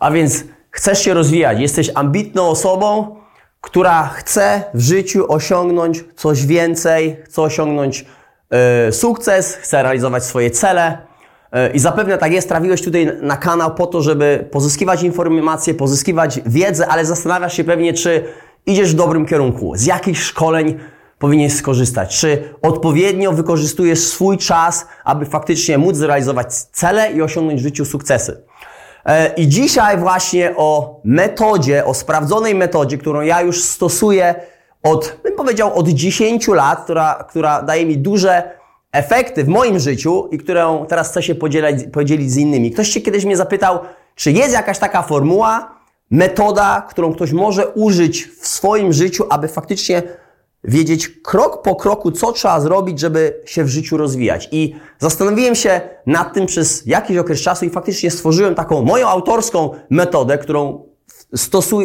A 0.00 0.10
więc 0.10 0.44
chcesz 0.70 1.02
się 1.02 1.14
rozwijać, 1.14 1.60
jesteś 1.60 1.90
ambitną 1.94 2.48
osobą, 2.48 3.16
która 3.60 4.08
chce 4.08 4.62
w 4.74 4.80
życiu 4.80 5.32
osiągnąć 5.32 6.04
coś 6.16 6.46
więcej, 6.46 7.16
chce 7.24 7.42
osiągnąć 7.42 8.04
y, 8.88 8.92
sukces, 8.92 9.54
chce 9.54 9.82
realizować 9.82 10.24
swoje 10.24 10.50
cele. 10.50 10.98
Y, 11.68 11.72
I 11.74 11.78
zapewne 11.78 12.18
tak 12.18 12.32
jest, 12.32 12.48
trafiłeś 12.48 12.82
tutaj 12.82 13.12
na 13.20 13.36
kanał 13.36 13.74
po 13.74 13.86
to, 13.86 14.02
żeby 14.02 14.48
pozyskiwać 14.52 15.02
informacje, 15.02 15.74
pozyskiwać 15.74 16.40
wiedzę, 16.46 16.88
ale 16.88 17.04
zastanawiasz 17.04 17.56
się 17.56 17.64
pewnie, 17.64 17.92
czy 17.92 18.24
idziesz 18.66 18.92
w 18.92 18.96
dobrym 18.96 19.26
kierunku, 19.26 19.72
z 19.76 19.86
jakich 19.86 20.22
szkoleń 20.22 20.78
powinieneś 21.18 21.54
skorzystać, 21.54 22.20
czy 22.20 22.54
odpowiednio 22.62 23.32
wykorzystujesz 23.32 23.98
swój 23.98 24.38
czas, 24.38 24.86
aby 25.04 25.26
faktycznie 25.26 25.78
móc 25.78 25.96
zrealizować 25.96 26.54
cele 26.54 27.12
i 27.12 27.22
osiągnąć 27.22 27.60
w 27.60 27.62
życiu 27.62 27.84
sukcesy. 27.84 28.42
E, 29.08 29.34
I 29.36 29.48
dzisiaj 29.48 29.98
właśnie 29.98 30.54
o 30.56 31.00
metodzie, 31.04 31.84
o 31.84 31.94
sprawdzonej 31.94 32.54
metodzie, 32.54 32.98
którą 32.98 33.20
ja 33.20 33.42
już 33.42 33.64
stosuję 33.64 34.34
od, 34.82 35.16
bym 35.22 35.36
powiedział, 35.36 35.74
od 35.74 35.88
10 35.88 36.48
lat, 36.48 36.84
która, 36.84 37.24
która 37.28 37.62
daje 37.62 37.86
mi 37.86 37.98
duże 37.98 38.50
efekty 38.92 39.44
w 39.44 39.48
moim 39.48 39.78
życiu 39.78 40.28
i 40.30 40.38
którą 40.38 40.86
teraz 40.86 41.10
chcę 41.10 41.22
się 41.22 41.34
podzielić, 41.34 41.84
podzielić 41.92 42.30
z 42.30 42.36
innymi. 42.36 42.70
Ktoś 42.70 42.88
się 42.88 43.00
kiedyś 43.00 43.24
mnie 43.24 43.36
zapytał, 43.36 43.78
czy 44.14 44.32
jest 44.32 44.52
jakaś 44.52 44.78
taka 44.78 45.02
formuła, 45.02 45.74
metoda, 46.10 46.86
którą 46.90 47.12
ktoś 47.12 47.32
może 47.32 47.68
użyć 47.68 48.26
w 48.40 48.48
swoim 48.48 48.92
życiu, 48.92 49.24
aby 49.30 49.48
faktycznie 49.48 50.02
wiedzieć 50.68 51.08
krok 51.08 51.62
po 51.62 51.76
kroku, 51.76 52.12
co 52.12 52.32
trzeba 52.32 52.60
zrobić, 52.60 53.00
żeby 53.00 53.42
się 53.44 53.64
w 53.64 53.68
życiu 53.68 53.96
rozwijać. 53.96 54.48
I 54.52 54.74
zastanowiłem 54.98 55.54
się 55.54 55.80
nad 56.06 56.34
tym 56.34 56.46
przez 56.46 56.86
jakiś 56.86 57.16
okres 57.16 57.40
czasu 57.40 57.64
i 57.64 57.70
faktycznie 57.70 58.10
stworzyłem 58.10 58.54
taką 58.54 58.82
moją 58.82 59.08
autorską 59.08 59.70
metodę, 59.90 60.38
którą 60.38 60.84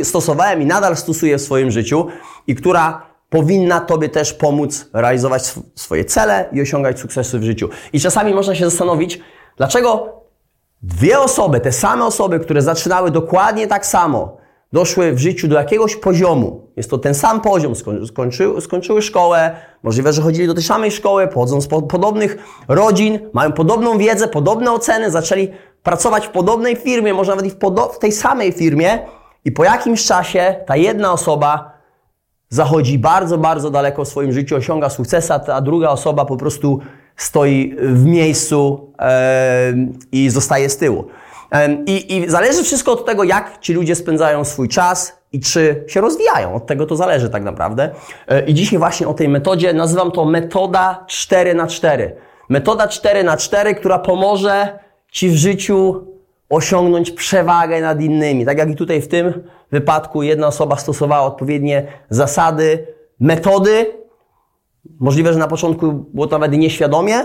stosowałem 0.03 0.61
i 0.61 0.65
nadal 0.65 0.97
stosuję 0.97 1.37
w 1.37 1.41
swoim 1.41 1.71
życiu 1.71 2.07
i 2.47 2.55
która 2.55 3.05
powinna 3.29 3.79
Tobie 3.79 4.09
też 4.09 4.33
pomóc 4.33 4.89
realizować 4.93 5.41
sw 5.41 5.63
swoje 5.75 6.05
cele 6.05 6.49
i 6.51 6.61
osiągać 6.61 6.99
sukcesy 6.99 7.39
w 7.39 7.43
życiu. 7.43 7.69
I 7.93 7.99
czasami 7.99 8.33
można 8.33 8.55
się 8.55 8.65
zastanowić, 8.69 9.19
dlaczego 9.57 10.09
dwie 10.81 11.19
osoby, 11.19 11.59
te 11.59 11.71
same 11.71 12.05
osoby, 12.05 12.39
które 12.39 12.61
zaczynały 12.61 13.11
dokładnie 13.11 13.67
tak 13.67 13.85
samo, 13.85 14.42
doszły 14.73 15.13
w 15.13 15.19
życiu 15.19 15.47
do 15.47 15.55
jakiegoś 15.55 15.95
poziomu, 15.95 16.61
jest 16.75 16.89
to 16.89 16.97
ten 16.97 17.13
sam 17.13 17.41
poziom, 17.41 17.73
skończyły, 18.05 18.61
skończyły 18.61 19.01
szkołę, 19.01 19.55
możliwe, 19.83 20.13
że 20.13 20.21
chodzili 20.21 20.47
do 20.47 20.53
tej 20.53 20.63
samej 20.63 20.91
szkoły, 20.91 21.27
pochodzą 21.27 21.61
z 21.61 21.67
podobnych 21.67 22.37
rodzin, 22.67 23.19
mają 23.33 23.51
podobną 23.51 23.97
wiedzę, 23.97 24.27
podobne 24.27 24.71
oceny, 24.71 25.11
zaczęli 25.11 25.47
pracować 25.83 26.27
w 26.27 26.29
podobnej 26.29 26.75
firmie, 26.75 27.13
może 27.13 27.31
nawet 27.31 27.45
i 27.45 27.49
w, 27.49 27.57
w 27.95 27.99
tej 27.99 28.11
samej 28.11 28.51
firmie. 28.51 28.99
I 29.45 29.51
po 29.51 29.63
jakimś 29.63 30.05
czasie 30.05 30.55
ta 30.65 30.75
jedna 30.75 31.13
osoba 31.13 31.71
zachodzi 32.49 32.99
bardzo, 32.99 33.37
bardzo 33.37 33.69
daleko 33.69 34.05
w 34.05 34.07
swoim 34.07 34.33
życiu, 34.33 34.55
osiąga 34.55 34.89
sukces, 34.89 35.31
a 35.31 35.39
ta 35.39 35.61
druga 35.61 35.89
osoba 35.89 36.25
po 36.25 36.37
prostu 36.37 36.79
stoi 37.15 37.75
w 37.79 38.05
miejscu 38.05 38.91
i 40.11 40.29
zostaje 40.29 40.69
z 40.69 40.77
tyłu. 40.77 41.05
I, 41.85 42.17
I 42.17 42.29
zależy 42.29 42.63
wszystko 42.63 42.91
od 42.91 43.05
tego, 43.05 43.23
jak 43.23 43.59
ci 43.59 43.73
ludzie 43.73 43.95
spędzają 43.95 44.45
swój 44.45 44.69
czas 44.69 45.17
i 45.31 45.39
czy 45.39 45.83
się 45.87 46.01
rozwijają. 46.01 46.55
Od 46.55 46.65
tego 46.65 46.85
to 46.85 46.95
zależy 46.95 47.29
tak 47.29 47.43
naprawdę. 47.43 47.89
E, 48.27 48.45
I 48.45 48.53
dzisiaj 48.53 48.79
właśnie 48.79 49.07
o 49.07 49.13
tej 49.13 49.29
metodzie 49.29 49.73
nazywam 49.73 50.11
to 50.11 50.25
metoda 50.25 51.05
4 51.07 51.53
na 51.53 51.67
4 51.67 52.15
Metoda 52.49 52.87
4 52.87 53.23
na 53.23 53.37
4 53.37 53.75
która 53.75 53.99
pomoże 53.99 54.79
Ci 55.11 55.29
w 55.29 55.35
życiu 55.35 56.07
osiągnąć 56.49 57.11
przewagę 57.11 57.81
nad 57.81 58.01
innymi. 58.01 58.45
Tak 58.45 58.57
jak 58.57 58.69
i 58.69 58.75
tutaj 58.75 59.01
w 59.01 59.07
tym 59.07 59.43
wypadku 59.71 60.23
jedna 60.23 60.47
osoba 60.47 60.75
stosowała 60.75 61.23
odpowiednie 61.23 61.87
zasady, 62.09 62.87
metody. 63.19 63.85
Możliwe, 64.99 65.33
że 65.33 65.39
na 65.39 65.47
początku 65.47 65.93
było 65.93 66.27
to 66.27 66.39
nawet 66.39 66.59
nieświadomie, 66.59 67.15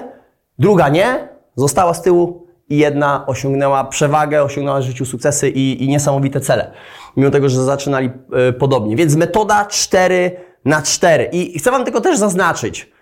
druga 0.59 0.89
nie, 0.89 1.29
została 1.57 1.95
z 1.95 2.03
tyłu 2.03 2.48
i 2.71 2.79
jedna 2.79 3.27
osiągnęła 3.27 3.85
przewagę, 3.85 4.43
osiągnęła 4.43 4.81
w 4.81 4.83
życiu 4.83 5.07
sukcesy 5.07 5.49
i, 5.49 5.85
i 5.85 5.89
niesamowite 5.89 6.41
cele, 6.41 6.73
mimo 7.17 7.31
tego, 7.31 7.49
że 7.49 7.65
zaczynali 7.65 8.11
y, 8.49 8.53
podobnie. 8.53 8.97
Więc 8.97 9.17
metoda 9.17 9.67
4 9.67 10.31
na 10.65 10.83
4. 10.83 11.29
I, 11.33 11.59
chcę 11.59 11.71
Wam 11.71 11.85
tylko 11.85 12.01
też 12.01 12.19
zaznaczyć, 12.19 12.93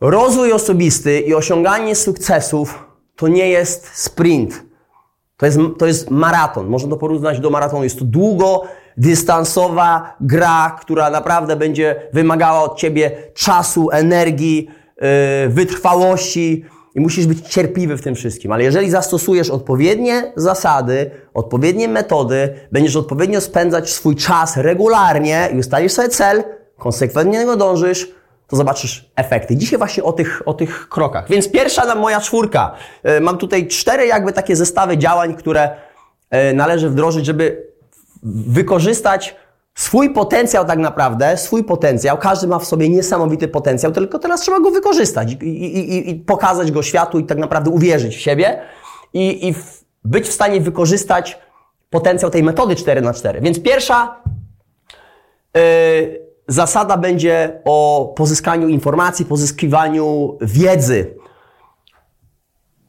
rozwój 0.00 0.52
osobisty 0.52 1.20
i 1.20 1.34
osiąganie 1.34 1.94
sukcesów 1.94 2.84
to 3.16 3.28
nie 3.28 3.48
jest 3.48 3.90
sprint. 3.94 4.64
To 5.36 5.46
jest, 5.46 5.58
to 5.78 5.86
jest 5.86 6.10
maraton. 6.10 6.68
Można 6.68 6.90
to 6.90 6.96
porównać 6.96 7.40
do 7.40 7.50
maratonu. 7.50 7.84
Jest 7.84 7.98
to 7.98 8.04
długodystansowa 8.04 10.16
gra, 10.20 10.76
która 10.80 11.10
naprawdę 11.10 11.56
będzie 11.56 12.08
wymagała 12.12 12.62
od 12.62 12.78
Ciebie 12.78 13.10
czasu, 13.34 13.90
energii, 13.90 14.68
yy, 15.00 15.48
wytrwałości, 15.48 16.64
i 16.94 17.00
musisz 17.00 17.26
być 17.26 17.40
cierpliwy 17.40 17.96
w 17.96 18.02
tym 18.02 18.14
wszystkim. 18.14 18.52
Ale 18.52 18.64
jeżeli 18.64 18.90
zastosujesz 18.90 19.50
odpowiednie 19.50 20.32
zasady, 20.36 21.10
odpowiednie 21.34 21.88
metody, 21.88 22.54
będziesz 22.72 22.96
odpowiednio 22.96 23.40
spędzać 23.40 23.90
swój 23.90 24.16
czas 24.16 24.56
regularnie 24.56 25.48
i 25.54 25.58
ustalisz 25.58 25.92
sobie 25.92 26.08
cel, 26.08 26.44
konsekwentnie 26.78 27.32
do 27.32 27.38
niego 27.38 27.56
dążysz, 27.56 28.14
to 28.48 28.56
zobaczysz 28.56 29.10
efekty. 29.16 29.56
Dzisiaj 29.56 29.78
właśnie 29.78 30.02
o 30.02 30.12
tych, 30.12 30.42
o 30.46 30.54
tych 30.54 30.88
krokach. 30.88 31.28
Więc 31.28 31.50
pierwsza 31.50 31.94
moja 31.94 32.20
czwórka. 32.20 32.74
E, 33.02 33.20
mam 33.20 33.38
tutaj 33.38 33.68
cztery 33.68 34.06
jakby 34.06 34.32
takie 34.32 34.56
zestawy 34.56 34.98
działań, 34.98 35.34
które 35.34 35.70
e, 36.30 36.52
należy 36.52 36.90
wdrożyć, 36.90 37.26
żeby 37.26 37.66
wykorzystać 38.46 39.36
swój 39.74 40.10
potencjał 40.10 40.64
tak 40.64 40.78
naprawdę, 40.78 41.36
swój 41.36 41.64
potencjał, 41.64 42.18
każdy 42.18 42.46
ma 42.46 42.58
w 42.58 42.64
sobie 42.64 42.88
niesamowity 42.88 43.48
potencjał, 43.48 43.92
tylko 43.92 44.18
teraz 44.18 44.40
trzeba 44.40 44.60
go 44.60 44.70
wykorzystać 44.70 45.32
i, 45.32 45.46
i, 45.46 46.10
i 46.10 46.14
pokazać 46.14 46.72
go 46.72 46.82
światu 46.82 47.18
i 47.18 47.24
tak 47.24 47.38
naprawdę 47.38 47.70
uwierzyć 47.70 48.16
w 48.16 48.20
siebie 48.20 48.60
i, 49.12 49.48
i 49.48 49.54
w, 49.54 49.84
być 50.04 50.28
w 50.28 50.32
stanie 50.32 50.60
wykorzystać 50.60 51.38
potencjał 51.90 52.30
tej 52.30 52.42
metody 52.42 52.76
4 52.76 53.00
na 53.00 53.14
4 53.14 53.40
Więc 53.40 53.62
pierwsza 53.62 54.22
yy, 55.54 55.62
zasada 56.48 56.96
będzie 56.96 57.60
o 57.64 58.12
pozyskaniu 58.16 58.68
informacji, 58.68 59.24
pozyskiwaniu 59.24 60.38
wiedzy. 60.40 61.14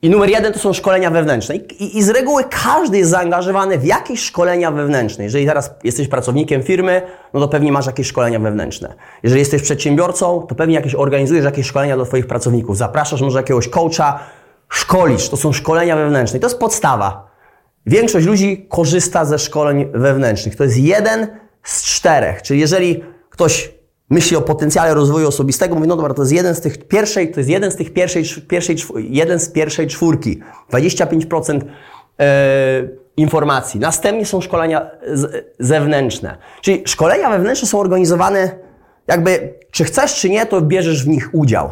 I 0.05 0.09
numer 0.09 0.29
jeden 0.29 0.53
to 0.53 0.59
są 0.59 0.73
szkolenia 0.73 1.11
wewnętrzne. 1.11 1.55
I, 1.55 1.97
I, 1.97 2.03
z 2.03 2.09
reguły 2.09 2.43
każdy 2.65 2.97
jest 2.97 3.11
zaangażowany 3.11 3.77
w 3.77 3.85
jakieś 3.85 4.19
szkolenia 4.19 4.71
wewnętrzne. 4.71 5.23
Jeżeli 5.23 5.45
teraz 5.45 5.71
jesteś 5.83 6.07
pracownikiem 6.07 6.63
firmy, 6.63 7.01
no 7.33 7.39
to 7.39 7.47
pewnie 7.47 7.71
masz 7.71 7.85
jakieś 7.85 8.07
szkolenia 8.07 8.39
wewnętrzne. 8.39 8.93
Jeżeli 9.23 9.39
jesteś 9.39 9.61
przedsiębiorcą, 9.61 10.45
to 10.49 10.55
pewnie 10.55 10.75
jakieś 10.75 10.95
organizujesz 10.95 11.45
jakieś 11.45 11.67
szkolenia 11.67 11.95
dla 11.95 12.05
Twoich 12.05 12.27
pracowników. 12.27 12.77
Zapraszasz 12.77 13.21
może 13.21 13.39
jakiegoś 13.39 13.69
coacha, 13.69 14.19
szkolisz. 14.69 15.29
To 15.29 15.37
są 15.37 15.53
szkolenia 15.53 15.95
wewnętrzne. 15.95 16.37
I 16.37 16.41
to 16.41 16.47
jest 16.47 16.59
podstawa. 16.59 17.27
Większość 17.85 18.25
ludzi 18.25 18.65
korzysta 18.69 19.25
ze 19.25 19.39
szkoleń 19.39 19.85
wewnętrznych. 19.93 20.55
To 20.55 20.63
jest 20.63 20.77
jeden 20.77 21.27
z 21.63 21.83
czterech. 21.83 22.41
Czyli 22.41 22.59
jeżeli 22.59 23.03
ktoś 23.29 23.74
myśli 24.09 24.37
o 24.37 24.41
potencjale 24.41 24.93
rozwoju 24.93 25.27
osobistego, 25.27 25.75
mówi, 25.75 25.87
no 25.87 25.95
dobra, 25.95 26.13
to 26.13 26.21
jest 26.21 26.31
jeden 26.31 26.55
z 26.55 26.61
tych 26.61 26.87
pierwszej, 26.87 27.31
to 27.31 27.39
jest 27.39 27.49
jeden 27.49 27.71
z 27.71 27.75
tych 27.75 27.93
pierwszej, 27.93 28.23
pierwszej 28.47 28.77
jeden 28.97 29.39
z 29.39 29.49
pierwszej 29.49 29.87
czwórki. 29.87 30.41
25% 30.71 31.61
e, 32.19 32.87
informacji. 33.17 33.79
Następnie 33.79 34.25
są 34.25 34.41
szkolenia 34.41 34.91
zewnętrzne. 35.59 36.37
Czyli 36.61 36.83
szkolenia 36.85 37.29
wewnętrzne 37.29 37.67
są 37.67 37.79
organizowane 37.79 38.65
jakby, 39.07 39.53
czy 39.71 39.83
chcesz, 39.83 40.15
czy 40.15 40.29
nie, 40.29 40.45
to 40.45 40.61
bierzesz 40.61 41.05
w 41.05 41.07
nich 41.07 41.29
udział. 41.33 41.69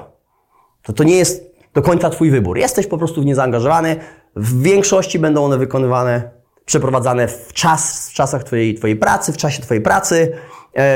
To, 0.84 0.94
to 0.94 1.04
nie 1.04 1.18
jest 1.18 1.54
do 1.74 1.82
końca 1.82 2.10
Twój 2.10 2.32
wybór. 2.32 2.58
Jesteś 2.58 2.88
po 2.88 2.98
prostu 2.98 3.22
w 3.22 3.26
nie 3.26 3.36
zaangażowany. 3.36 3.96
W 4.36 4.62
większości 4.62 5.20
będą 5.20 5.46
one 5.46 5.58
wykonywane, 5.58 6.32
przeprowadzane 6.66 7.28
w 7.28 7.54
czas, 7.54 8.10
w 8.10 8.14
czasach 8.14 8.44
Twojej, 8.44 8.76
twojej 8.76 8.96
pracy, 8.96 9.34
w 9.34 9.38
czasie 9.38 9.62
Twojej 9.62 9.84
pracy, 9.84 10.34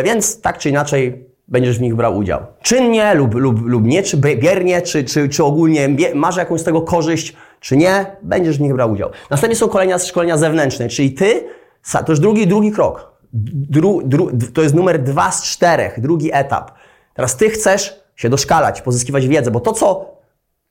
więc 0.03 0.41
tak 0.41 0.57
czy 0.57 0.69
inaczej 0.69 1.27
będziesz 1.47 1.77
w 1.77 1.81
nich 1.81 1.95
brał 1.95 2.17
udział. 2.17 2.45
Czynnie 2.61 3.15
lub, 3.15 3.35
lub, 3.35 3.61
lub 3.65 3.83
nie, 3.83 4.03
czy 4.03 4.17
biernie, 4.17 4.81
czy, 4.81 5.03
czy, 5.03 5.29
czy 5.29 5.43
ogólnie 5.43 5.89
masz 6.15 6.37
jakąś 6.37 6.61
z 6.61 6.63
tego 6.63 6.81
korzyść, 6.81 7.35
czy 7.59 7.77
nie, 7.77 8.05
będziesz 8.21 8.57
w 8.57 8.61
nich 8.61 8.73
brał 8.73 8.91
udział. 8.91 9.09
Następnie 9.29 9.55
są 9.55 9.69
kolejne 9.69 9.99
szkolenia 9.99 10.37
zewnętrzne, 10.37 10.89
czyli 10.89 11.13
ty, 11.13 11.43
to 11.91 12.11
już 12.11 12.19
drugi, 12.19 12.47
drugi 12.47 12.71
krok. 12.71 13.17
Dru, 13.33 14.01
dru, 14.05 14.31
to 14.53 14.61
jest 14.61 14.75
numer 14.75 15.03
dwa 15.03 15.31
z 15.31 15.43
czterech, 15.43 15.99
drugi 15.99 16.29
etap. 16.33 16.71
Teraz 17.13 17.37
ty 17.37 17.49
chcesz 17.49 18.03
się 18.15 18.29
doszkalać, 18.29 18.81
pozyskiwać 18.81 19.27
wiedzę, 19.27 19.51
bo 19.51 19.59
to, 19.59 19.73
co, 19.73 20.11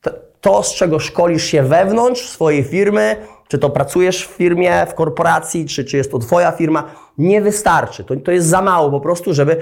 to, 0.00 0.10
to, 0.40 0.62
z 0.62 0.74
czego 0.74 0.98
szkolisz 0.98 1.44
się 1.44 1.62
wewnątrz 1.62 2.28
swojej 2.28 2.64
firmy, 2.64 3.16
czy 3.48 3.58
to 3.58 3.70
pracujesz 3.70 4.28
w 4.28 4.30
firmie, 4.30 4.86
w 4.86 4.94
korporacji, 4.94 5.66
czy, 5.66 5.84
czy 5.84 5.96
jest 5.96 6.10
to 6.10 6.18
twoja 6.18 6.52
firma, 6.52 6.84
nie 7.18 7.40
wystarczy. 7.40 8.04
To, 8.04 8.16
to 8.16 8.32
jest 8.32 8.46
za 8.46 8.62
mało 8.62 8.90
po 8.90 9.00
prostu, 9.00 9.34
żeby 9.34 9.56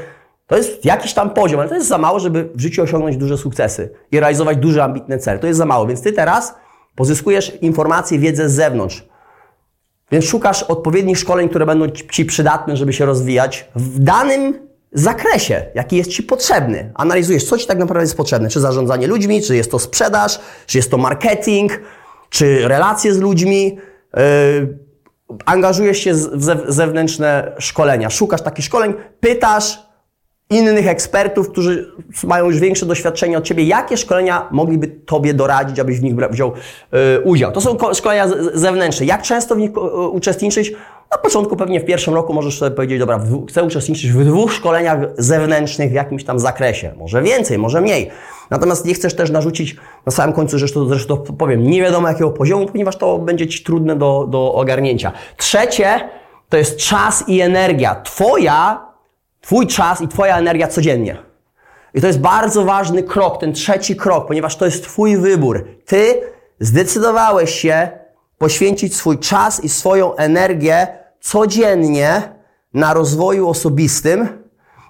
to 0.47 0.57
jest 0.57 0.85
jakiś 0.85 1.15
tam 1.15 1.31
poziom, 1.31 1.61
ale 1.61 1.69
to 1.69 1.75
jest 1.75 1.89
za 1.89 1.99
mało, 1.99 2.21
żeby 2.21 2.49
w 2.55 2.61
życiu 2.61 2.83
osiągnąć 2.83 3.17
duże 3.17 3.39
sukcesy 3.39 3.91
i 4.13 4.21
realizować 4.21 4.57
duże, 4.59 4.85
ambitne 4.85 5.19
cele. 5.19 5.39
To 5.39 5.47
jest 5.47 5.59
za 5.59 5.67
mało, 5.67 5.87
więc 5.87 6.03
ty 6.03 6.13
teraz 6.13 6.55
pozyskujesz 6.95 7.63
informacje, 7.63 8.19
wiedzę 8.19 8.49
z 8.49 8.53
zewnątrz. 8.53 9.09
Więc 10.13 10.25
szukasz 10.25 10.63
odpowiednich 10.63 11.19
szkoleń, 11.19 11.49
które 11.49 11.67
będą 11.67 11.89
Ci 11.89 12.25
przydatne, 12.25 12.77
żeby 12.77 12.93
się 12.93 13.07
rozwijać 13.07 13.69
w 13.77 13.99
danym 13.99 14.69
zakresie, 14.93 15.67
jaki 15.75 15.97
jest 15.97 16.11
Ci 16.11 16.23
potrzebny. 16.23 16.93
Analizujesz, 16.95 17.45
co 17.45 17.59
Ci 17.59 17.67
tak 17.67 17.79
naprawdę 17.79 18.03
jest 18.03 18.17
potrzebne. 18.17 18.49
Czy 18.49 18.61
zarządzanie 18.61 19.07
ludźmi, 19.07 19.43
czy 19.43 19.57
jest 19.57 19.71
to 19.71 19.79
sprzedaż, 19.79 20.41
czy 20.67 20.79
jest 20.79 20.91
to 20.91 20.99
marketing, 20.99 21.81
czy 22.35 22.69
relacje 22.69 23.15
z 23.15 23.19
ludźmi. 23.19 23.79
Yy, 24.17 24.79
angażujesz 25.47 25.99
się 25.99 26.15
w 26.15 26.65
zewnętrzne 26.69 27.53
szkolenia. 27.59 28.11
Szukasz 28.11 28.43
takich 28.43 28.65
szkoleń, 28.65 28.95
pytasz 29.21 29.79
innych 30.51 30.89
ekspertów, 30.89 31.51
którzy 31.51 31.93
mają 32.25 32.45
już 32.45 32.59
większe 32.59 32.87
doświadczenie 32.87 33.39
od 33.39 33.45
Ciebie, 33.45 33.65
jakie 33.65 33.97
szkolenia 33.97 34.49
mogliby 34.51 34.89
Tobie 34.89 35.35
doradzić, 35.35 35.79
abyś 35.79 36.01
w 36.01 36.03
nich 36.03 36.15
wziął 36.31 36.53
yy, 36.93 36.99
udział. 37.25 37.53
To 37.53 37.61
są 37.61 37.77
szkolenia 37.95 38.29
zewnętrzne. 38.55 39.07
Jak 39.07 39.23
często 39.23 39.55
w 39.55 39.59
nich 39.59 39.71
uczestniczyć? 40.11 40.73
Na 41.11 41.19
początku 41.19 41.57
pewnie 41.57 41.81
w 41.81 41.85
pierwszym 41.85 42.15
roku 42.15 42.35
możesz 42.35 42.59
sobie 42.59 42.77
powiedzieć, 42.77 42.99
dobra, 42.99 43.21
chcę 43.49 43.63
uczestniczyć 43.63 44.13
w 44.13 44.25
dwóch 44.25 44.53
szkoleniach 44.53 44.99
zewnętrznych 45.19 45.91
w 45.91 45.95
jakimś 45.95 46.25
tam 46.25 46.39
zakresie. 46.39 46.95
Może 46.97 47.23
więcej, 47.23 47.59
może 47.59 47.81
mniej. 47.81 48.11
Natomiast 48.51 48.85
nie 48.85 48.95
chcesz 48.95 49.15
też 49.15 49.31
narzucić 49.31 49.77
na 50.07 50.13
samym 50.13 50.35
końcu, 50.35 50.59
zresztą, 50.59 50.89
zresztą 50.89 51.17
powiem, 51.17 51.63
nie 51.63 51.83
wiadomo 51.83 52.09
jakiego 52.09 52.31
poziomu, 52.31 52.67
ponieważ 52.67 52.97
to 52.97 53.19
będzie 53.19 53.47
Ci 53.47 53.65
trudne 53.65 53.97
do, 53.97 54.27
do 54.31 54.55
ogarnięcia. 54.55 55.13
Trzecie 55.37 56.09
to 56.49 56.57
jest 56.57 56.77
czas 56.77 57.25
i 57.29 57.41
energia. 57.41 58.01
Twoja, 58.05 58.87
Twój 59.45 59.67
czas 59.67 60.01
i 60.01 60.09
Twoja 60.09 60.39
energia 60.39 60.69
codziennie. 60.69 61.17
I 61.95 62.01
to 62.01 62.07
jest 62.07 62.21
bardzo 62.21 62.65
ważny 62.65 63.03
krok, 63.03 63.41
ten 63.41 63.53
trzeci 63.53 63.97
krok, 63.97 64.27
ponieważ 64.27 64.57
to 64.57 64.65
jest 64.65 64.85
Twój 64.85 65.17
wybór. 65.17 65.69
Ty 65.87 66.21
zdecydowałeś 66.61 67.51
się 67.51 67.89
poświęcić 68.39 68.97
swój 68.97 69.19
czas 69.19 69.65
i 69.65 69.69
swoją 69.69 70.15
energię 70.15 70.87
codziennie 71.21 72.33
na 72.75 72.95
rozwoju 72.95 73.49
osobistym. 73.49 74.29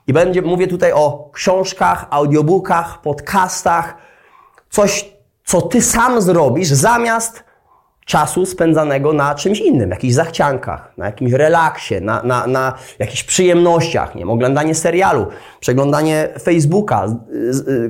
I 0.06 0.12
będzie, 0.12 0.42
mówię 0.42 0.66
tutaj 0.66 0.92
o 0.92 1.30
książkach, 1.32 2.06
audiobookach, 2.10 3.00
podcastach, 3.00 3.96
coś, 4.70 5.14
co 5.44 5.62
ty 5.62 5.82
sam 5.82 6.22
zrobisz 6.22 6.68
zamiast 6.68 7.44
czasu 8.04 8.46
spędzanego 8.46 9.12
na 9.12 9.34
czymś 9.34 9.60
innym, 9.60 9.90
jakichś 9.90 10.14
zachciankach, 10.14 10.92
na 10.96 11.06
jakimś 11.06 11.32
relaksie, 11.32 11.94
na, 12.00 12.22
na, 12.22 12.46
na 12.46 12.72
jakichś 12.98 13.24
przyjemnościach, 13.24 14.14
nie 14.14 14.18
wiem, 14.18 14.30
oglądanie 14.30 14.74
serialu, 14.74 15.26
przeglądanie 15.60 16.28
Facebooka, 16.42 17.06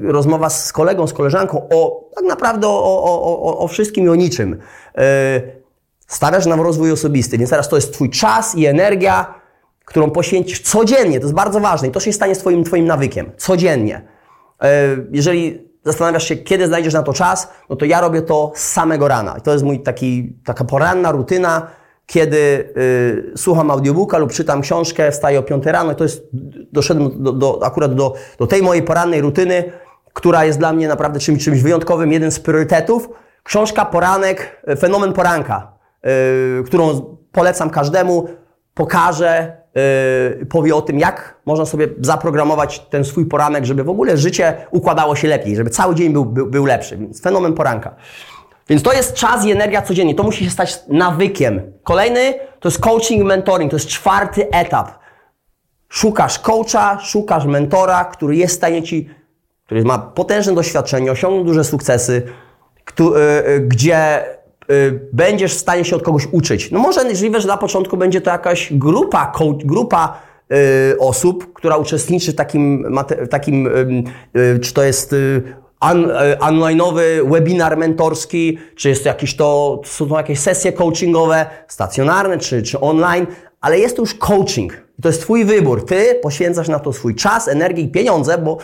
rozmowa 0.02 0.50
z 0.50 0.72
kolegą, 0.72 1.06
z 1.06 1.12
koleżanką 1.12 1.68
o 1.68 2.10
tak 2.14 2.24
naprawdę 2.24 2.68
o, 2.68 3.04
o, 3.04 3.42
o, 3.42 3.58
o 3.58 3.68
wszystkim 3.68 4.04
i 4.04 4.08
o 4.08 4.14
niczym. 4.14 4.58
Yy, 4.96 5.02
Stawiasz 6.06 6.46
na 6.46 6.56
rozwój 6.56 6.92
osobisty, 6.92 7.38
więc 7.38 7.50
teraz 7.50 7.68
to 7.68 7.76
jest 7.76 7.92
Twój 7.92 8.10
czas 8.10 8.54
i 8.54 8.66
energia, 8.66 9.34
którą 9.84 10.10
poświęcisz 10.10 10.60
codziennie. 10.60 11.20
To 11.20 11.26
jest 11.26 11.34
bardzo 11.34 11.60
ważne 11.60 11.88
i 11.88 11.90
to 11.90 12.00
się 12.00 12.12
stanie 12.12 12.36
Twoim, 12.36 12.64
twoim 12.64 12.86
nawykiem. 12.86 13.32
Codziennie. 13.36 14.02
E, 14.62 14.96
jeżeli 15.12 15.68
zastanawiasz 15.84 16.28
się, 16.28 16.36
kiedy 16.36 16.66
znajdziesz 16.66 16.94
na 16.94 17.02
to 17.02 17.12
czas, 17.12 17.48
no 17.70 17.76
to 17.76 17.84
ja 17.84 18.00
robię 18.00 18.22
to 18.22 18.52
z 18.54 18.72
samego 18.72 19.08
rana. 19.08 19.34
I 19.38 19.40
to 19.40 19.52
jest 19.52 19.64
mój 19.64 19.80
taki, 19.80 20.32
taka 20.44 20.64
poranna 20.64 21.12
rutyna, 21.12 21.66
kiedy 22.06 22.36
y, 22.76 23.32
słucham 23.36 23.70
audiobooka 23.70 24.18
lub 24.18 24.32
czytam 24.32 24.60
książkę, 24.60 25.12
wstaję 25.12 25.38
o 25.38 25.42
5 25.42 25.66
rano 25.66 25.92
i 25.92 25.96
to 25.96 26.04
jest, 26.04 26.22
doszedłem 26.72 27.22
do, 27.22 27.32
do, 27.32 27.60
akurat 27.64 27.94
do, 27.94 28.14
do 28.38 28.46
tej 28.46 28.62
mojej 28.62 28.82
porannej 28.82 29.20
rutyny, 29.20 29.72
która 30.12 30.44
jest 30.44 30.58
dla 30.58 30.72
mnie 30.72 30.88
naprawdę 30.88 31.20
czymś, 31.20 31.44
czymś 31.44 31.60
wyjątkowym, 31.60 32.12
jeden 32.12 32.30
z 32.30 32.40
priorytetów. 32.40 33.08
Książka 33.42 33.84
Poranek, 33.84 34.62
Fenomen 34.78 35.12
Poranka 35.12 35.74
Y, 36.06 36.64
którą 36.64 37.16
polecam 37.32 37.70
każdemu, 37.70 38.28
pokaże, 38.74 39.56
yy, 40.38 40.46
powie 40.46 40.74
o 40.74 40.82
tym, 40.82 40.98
jak 40.98 41.40
można 41.46 41.66
sobie 41.66 41.88
zaprogramować 42.00 42.78
ten 42.78 43.04
swój 43.04 43.26
poranek, 43.26 43.64
żeby 43.64 43.84
w 43.84 43.88
ogóle 43.88 44.16
życie 44.16 44.66
układało 44.70 45.16
się 45.16 45.28
lepiej, 45.28 45.56
żeby 45.56 45.70
cały 45.70 45.94
dzień 45.94 46.12
był, 46.12 46.24
był, 46.24 46.46
był 46.46 46.64
lepszy. 46.64 46.96
Więc 46.96 47.22
fenomen 47.22 47.52
poranka. 47.52 47.94
Więc 48.68 48.82
to 48.82 48.92
jest 48.92 49.14
czas 49.14 49.44
i 49.44 49.50
energia 49.50 49.82
codziennie. 49.82 50.14
To 50.14 50.22
musi 50.22 50.44
się 50.44 50.50
stać 50.50 50.80
nawykiem. 50.88 51.72
Kolejny 51.82 52.34
to 52.60 52.68
jest 52.68 52.80
coaching, 52.80 53.24
mentoring. 53.24 53.70
To 53.70 53.76
jest 53.76 53.88
czwarty 53.88 54.50
etap. 54.50 54.90
Szukasz 55.88 56.38
coacha, 56.38 56.98
szukasz 57.00 57.44
mentora, 57.44 58.04
który 58.04 58.36
jest 58.36 58.54
w 58.54 58.56
stanie 58.56 58.82
ci, 58.82 59.10
który 59.66 59.84
ma 59.84 59.98
potężne 59.98 60.54
doświadczenie, 60.54 61.12
osiągnął 61.12 61.44
duże 61.44 61.64
sukcesy, 61.64 62.22
y, 63.00 63.60
gdzie 63.60 64.24
Y, 64.24 64.43
będziesz 65.12 65.54
w 65.54 65.58
stanie 65.58 65.84
się 65.84 65.96
od 65.96 66.02
kogoś 66.02 66.28
uczyć. 66.32 66.70
No 66.70 66.78
może 66.78 67.04
możliwe, 67.04 67.40
że 67.40 67.48
na 67.48 67.56
początku 67.56 67.96
będzie 67.96 68.20
to 68.20 68.30
jakaś 68.30 68.72
grupa, 68.72 69.32
grupa 69.64 70.20
y, 70.92 70.98
osób, 70.98 71.52
która 71.52 71.76
uczestniczy 71.76 72.32
w 72.32 72.34
takim, 72.34 72.96
takim 73.30 73.66
y, 74.36 74.58
czy 74.62 74.74
to 74.74 74.82
jest 74.82 75.14
on, 75.80 76.08
online'owy 76.40 77.30
webinar 77.30 77.76
mentorski, 77.76 78.58
czy 78.76 78.88
jest 78.88 79.02
to 79.02 79.08
jakieś 79.08 79.36
to, 79.36 79.80
są 79.84 80.08
to 80.08 80.16
jakieś 80.16 80.40
sesje 80.40 80.72
coachingowe, 80.72 81.46
stacjonarne, 81.68 82.38
czy, 82.38 82.62
czy 82.62 82.80
online, 82.80 83.26
ale 83.60 83.78
jest 83.78 83.96
to 83.96 84.02
już 84.02 84.14
coaching. 84.14 84.84
To 85.02 85.08
jest 85.08 85.20
Twój 85.20 85.44
wybór. 85.44 85.86
Ty 85.86 86.20
poświęcasz 86.22 86.68
na 86.68 86.78
to 86.78 86.92
swój 86.92 87.14
czas, 87.14 87.48
energię 87.48 87.82
i 87.82 87.88
pieniądze, 87.88 88.38
bo 88.38 88.58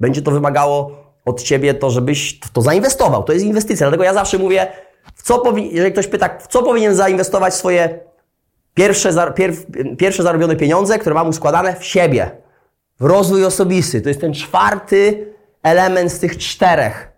będzie 0.00 0.22
to 0.22 0.30
wymagało 0.30 0.90
od 1.24 1.42
Ciebie 1.42 1.74
to, 1.74 1.90
żebyś 1.90 2.40
to 2.52 2.62
zainwestował. 2.62 3.22
To 3.22 3.32
jest 3.32 3.44
inwestycja. 3.44 3.86
Dlatego 3.86 4.04
ja 4.04 4.14
zawsze 4.14 4.38
mówię, 4.38 4.66
w 5.14 5.22
co 5.22 5.42
jeżeli 5.56 5.92
ktoś 5.92 6.06
pyta, 6.06 6.38
w 6.38 6.46
co 6.46 6.62
powinien 6.62 6.94
zainwestować 6.94 7.54
swoje 7.54 7.98
pierwsze, 8.74 9.32
pierw, 9.34 9.66
pierwsze 9.98 10.22
zarobione 10.22 10.56
pieniądze, 10.56 10.98
które 10.98 11.14
mam 11.14 11.32
składane 11.32 11.76
w 11.76 11.84
siebie, 11.84 12.30
w 13.00 13.04
rozwój 13.04 13.44
osobisty. 13.44 14.00
To 14.00 14.08
jest 14.08 14.20
ten 14.20 14.34
czwarty 14.34 15.26
element 15.62 16.12
z 16.12 16.18
tych 16.18 16.38
czterech. 16.38 17.12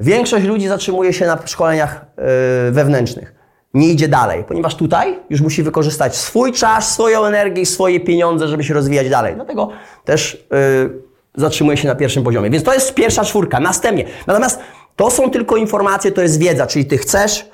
Większość 0.00 0.46
ludzi 0.46 0.68
zatrzymuje 0.68 1.12
się 1.12 1.26
na 1.26 1.38
szkoleniach 1.46 2.06
yy, 2.16 2.24
wewnętrznych. 2.72 3.34
Nie 3.74 3.88
idzie 3.88 4.08
dalej, 4.08 4.44
ponieważ 4.44 4.74
tutaj 4.74 5.18
już 5.30 5.40
musi 5.40 5.62
wykorzystać 5.62 6.16
swój 6.16 6.52
czas, 6.52 6.92
swoją 6.94 7.24
energię 7.24 7.62
i 7.62 7.66
swoje 7.66 8.00
pieniądze, 8.00 8.48
żeby 8.48 8.64
się 8.64 8.74
rozwijać 8.74 9.08
dalej. 9.08 9.34
Dlatego 9.34 9.68
też 10.04 10.46
yy, 10.50 11.02
zatrzymuje 11.34 11.76
się 11.76 11.88
na 11.88 11.94
pierwszym 11.94 12.24
poziomie. 12.24 12.50
Więc 12.50 12.64
to 12.64 12.74
jest 12.74 12.94
pierwsza 12.94 13.24
czwórka. 13.24 13.60
Następnie. 13.60 14.04
Natomiast 14.26 14.60
to 14.98 15.10
są 15.10 15.30
tylko 15.30 15.56
informacje, 15.56 16.12
to 16.12 16.22
jest 16.22 16.38
wiedza, 16.38 16.66
czyli 16.66 16.86
ty 16.86 16.98
chcesz, 16.98 17.50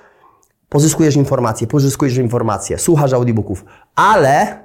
pozyskujesz 0.69 1.17
informacje, 1.17 1.67
pozyskujesz 1.67 2.17
informacje, 2.17 2.79
słuchasz 2.79 3.13
audiobooków, 3.13 3.65
ale 3.95 4.65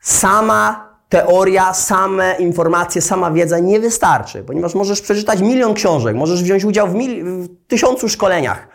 sama 0.00 0.88
teoria, 1.08 1.74
same 1.74 2.36
informacje, 2.38 3.02
sama 3.02 3.30
wiedza 3.30 3.58
nie 3.58 3.80
wystarczy, 3.80 4.42
ponieważ 4.42 4.74
możesz 4.74 5.00
przeczytać 5.00 5.40
milion 5.40 5.74
książek, 5.74 6.16
możesz 6.16 6.42
wziąć 6.42 6.64
udział 6.64 6.88
w, 6.88 6.92
w 6.92 7.48
tysiącu 7.66 8.08
szkoleniach, 8.08 8.68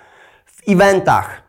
w 0.46 0.70
eventach, 0.70 1.44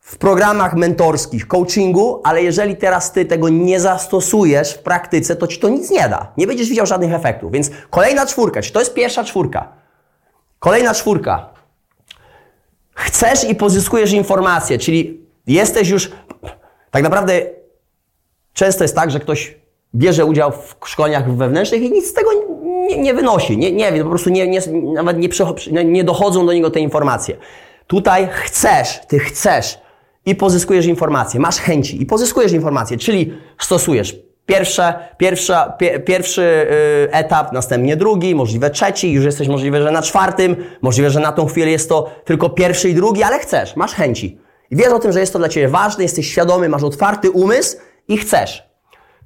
w 0.00 0.18
programach 0.18 0.74
mentorskich, 0.74 1.48
coachingu, 1.48 2.20
ale 2.24 2.42
jeżeli 2.42 2.76
teraz 2.76 3.12
ty 3.12 3.24
tego 3.24 3.48
nie 3.48 3.80
zastosujesz 3.80 4.74
w 4.74 4.78
praktyce, 4.78 5.36
to 5.36 5.46
ci 5.46 5.58
to 5.58 5.68
nic 5.68 5.90
nie 5.90 6.08
da. 6.08 6.32
Nie 6.36 6.46
będziesz 6.46 6.68
widział 6.68 6.86
żadnych 6.86 7.12
efektów. 7.12 7.52
Więc 7.52 7.70
kolejna 7.90 8.26
czwórka, 8.26 8.62
czy 8.62 8.72
to 8.72 8.80
jest 8.80 8.94
pierwsza 8.94 9.24
czwórka? 9.24 9.83
Kolejna 10.64 10.94
czwórka. 10.94 11.48
Chcesz 12.94 13.44
i 13.44 13.54
pozyskujesz 13.54 14.12
informacje, 14.12 14.78
czyli 14.78 15.20
jesteś 15.46 15.88
już. 15.88 16.10
Tak 16.90 17.02
naprawdę 17.02 17.40
często 18.52 18.84
jest 18.84 18.94
tak, 18.94 19.10
że 19.10 19.20
ktoś 19.20 19.58
bierze 19.94 20.24
udział 20.24 20.52
w 20.52 20.88
szkoleniach 20.88 21.36
wewnętrznych 21.36 21.82
i 21.82 21.90
nic 21.90 22.10
z 22.10 22.12
tego 22.12 22.30
nie, 22.62 22.98
nie 22.98 23.14
wynosi. 23.14 23.58
Nie, 23.58 23.72
nie 23.72 23.92
wie, 23.92 24.02
po 24.02 24.08
prostu 24.08 24.30
nie, 24.30 24.48
nie, 24.48 24.60
nawet 24.94 25.18
nie, 25.18 25.84
nie 25.84 26.04
dochodzą 26.04 26.46
do 26.46 26.52
niego 26.52 26.70
te 26.70 26.80
informacje. 26.80 27.36
Tutaj 27.86 28.28
chcesz, 28.32 29.00
ty 29.08 29.18
chcesz 29.18 29.78
i 30.26 30.34
pozyskujesz 30.34 30.86
informacje, 30.86 31.40
masz 31.40 31.56
chęci 31.56 32.02
i 32.02 32.06
pozyskujesz 32.06 32.52
informacje, 32.52 32.98
czyli 32.98 33.34
stosujesz 33.58 34.16
Pierwsze, 34.46 34.94
pierwsza, 35.18 35.70
pie, 35.70 36.00
pierwszy 36.00 36.42
y, 36.42 37.12
etap, 37.12 37.52
następnie 37.52 37.96
drugi, 37.96 38.34
możliwe 38.34 38.70
trzeci, 38.70 39.12
już 39.12 39.24
jesteś 39.24 39.48
możliwe, 39.48 39.82
że 39.82 39.90
na 39.90 40.02
czwartym, 40.02 40.56
możliwe, 40.82 41.10
że 41.10 41.20
na 41.20 41.32
tą 41.32 41.46
chwilę 41.46 41.70
jest 41.70 41.88
to 41.88 42.10
tylko 42.24 42.50
pierwszy 42.50 42.88
i 42.88 42.94
drugi, 42.94 43.22
ale 43.22 43.38
chcesz, 43.38 43.76
masz 43.76 43.94
chęci. 43.94 44.38
I 44.70 44.76
wiesz 44.76 44.88
o 44.88 44.98
tym, 44.98 45.12
że 45.12 45.20
jest 45.20 45.32
to 45.32 45.38
dla 45.38 45.48
Ciebie 45.48 45.68
ważne, 45.68 46.02
jesteś 46.02 46.30
świadomy, 46.30 46.68
masz 46.68 46.82
otwarty 46.82 47.30
umysł 47.30 47.76
i 48.08 48.18
chcesz. 48.18 48.62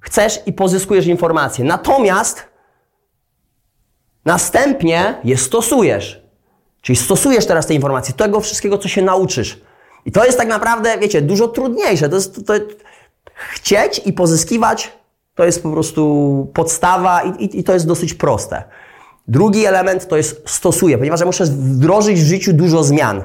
Chcesz 0.00 0.40
i 0.46 0.52
pozyskujesz 0.52 1.06
informacje. 1.06 1.64
Natomiast 1.64 2.48
następnie 4.24 5.14
je 5.24 5.36
stosujesz. 5.36 6.22
Czyli 6.82 6.96
stosujesz 6.96 7.46
teraz 7.46 7.66
te 7.66 7.74
informacje, 7.74 8.14
tego 8.14 8.40
wszystkiego, 8.40 8.78
co 8.78 8.88
się 8.88 9.02
nauczysz. 9.02 9.60
I 10.04 10.12
to 10.12 10.24
jest 10.24 10.38
tak 10.38 10.48
naprawdę, 10.48 10.98
wiecie, 10.98 11.22
dużo 11.22 11.48
trudniejsze. 11.48 12.08
To 12.08 12.14
jest, 12.14 12.46
to, 12.46 12.54
chcieć 13.52 14.00
i 14.04 14.12
pozyskiwać 14.12 14.97
to 15.38 15.44
jest 15.44 15.62
po 15.62 15.70
prostu 15.70 16.02
podstawa 16.54 17.22
i, 17.22 17.44
i, 17.44 17.58
i 17.58 17.64
to 17.64 17.74
jest 17.74 17.86
dosyć 17.86 18.14
proste. 18.14 18.62
Drugi 19.28 19.64
element 19.64 20.08
to 20.08 20.16
jest 20.16 20.42
stosuję, 20.46 20.98
ponieważ 20.98 21.20
ja 21.20 21.26
muszę 21.26 21.44
wdrożyć 21.44 22.20
w 22.20 22.26
życiu 22.26 22.52
dużo 22.52 22.84
zmian. 22.84 23.24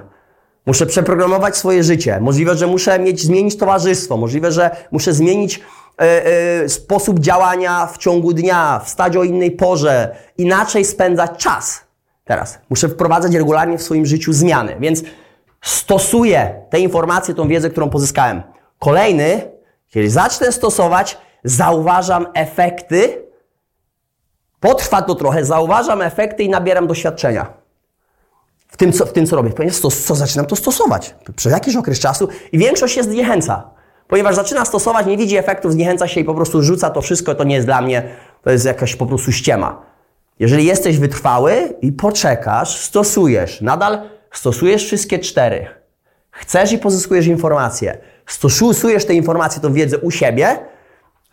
Muszę 0.65 0.85
przeprogramować 0.85 1.57
swoje 1.57 1.83
życie. 1.83 2.19
Możliwe, 2.21 2.55
że 2.55 2.67
muszę 2.67 2.99
mieć, 2.99 3.23
zmienić 3.23 3.57
towarzystwo. 3.57 4.17
Możliwe, 4.17 4.51
że 4.51 4.75
muszę 4.91 5.13
zmienić 5.13 5.59
e, 6.01 6.25
e, 6.63 6.69
sposób 6.69 7.19
działania 7.19 7.87
w 7.87 7.97
ciągu 7.97 8.33
dnia, 8.33 8.81
wstać 8.85 9.17
o 9.17 9.23
innej 9.23 9.51
porze, 9.51 10.15
inaczej 10.37 10.85
spędzać 10.85 11.31
czas. 11.37 11.81
Teraz 12.25 12.59
muszę 12.69 12.89
wprowadzać 12.89 13.35
regularnie 13.35 13.77
w 13.77 13.83
swoim 13.83 14.05
życiu 14.05 14.33
zmiany, 14.33 14.75
więc 14.79 15.03
stosuję 15.61 16.55
te 16.69 16.79
informacje, 16.79 17.33
tą 17.33 17.47
wiedzę, 17.47 17.69
którą 17.69 17.89
pozyskałem. 17.89 18.43
Kolejny, 18.79 19.41
kiedy 19.89 20.09
zacznę 20.09 20.51
stosować, 20.51 21.17
zauważam 21.43 22.27
efekty. 22.33 23.23
Potrwa 24.59 25.01
to 25.01 25.15
trochę, 25.15 25.45
zauważam 25.45 26.01
efekty 26.01 26.43
i 26.43 26.49
nabieram 26.49 26.87
doświadczenia 26.87 27.63
w 28.67 28.77
tym, 28.77 28.93
co, 28.93 29.05
w 29.05 29.13
tym, 29.13 29.27
co 29.27 29.35
robię. 29.35 29.49
Ponieważ 29.49 29.79
to, 29.79 29.91
co 29.91 30.15
zaczynam 30.15 30.45
to 30.45 30.55
stosować 30.55 31.15
przez 31.35 31.51
jakiś 31.51 31.75
okres 31.75 31.99
czasu 31.99 32.27
i 32.51 32.57
większość 32.57 32.95
się 32.95 33.03
zniechęca. 33.03 33.69
Ponieważ 34.07 34.35
zaczyna 34.35 34.65
stosować, 34.65 35.05
nie 35.05 35.17
widzi 35.17 35.37
efektów, 35.37 35.71
zniechęca 35.71 36.07
się 36.07 36.19
i 36.19 36.23
po 36.23 36.33
prostu 36.33 36.63
rzuca 36.63 36.89
to 36.89 37.01
wszystko, 37.01 37.35
to 37.35 37.43
nie 37.43 37.55
jest 37.55 37.67
dla 37.67 37.81
mnie, 37.81 38.03
to 38.43 38.51
jest 38.51 38.65
jakaś 38.65 38.95
po 38.95 39.05
prostu 39.05 39.31
ściema. 39.31 39.81
Jeżeli 40.39 40.65
jesteś 40.65 40.99
wytrwały 40.99 41.73
i 41.81 41.91
poczekasz, 41.91 42.77
stosujesz, 42.79 43.61
nadal 43.61 44.01
stosujesz 44.31 44.85
wszystkie 44.85 45.19
cztery, 45.19 45.67
chcesz 46.31 46.71
i 46.71 46.77
pozyskujesz 46.77 47.27
informacje, 47.27 47.97
stosujesz 48.27 49.05
te 49.05 49.13
informacje, 49.13 49.61
tą 49.61 49.73
wiedzę 49.73 49.97
u 49.97 50.11
siebie, 50.11 50.59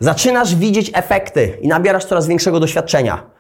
zaczynasz 0.01 0.55
widzieć 0.55 0.91
efekty 0.95 1.59
i 1.61 1.69
nabierasz 1.69 2.05
coraz 2.05 2.27
większego 2.27 2.61
doświadczenia. 2.61 3.31